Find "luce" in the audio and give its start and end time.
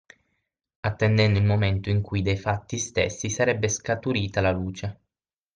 4.51-4.99